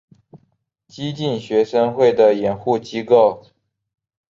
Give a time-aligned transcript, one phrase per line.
[0.87, 3.45] 激进学生会的掩护机构。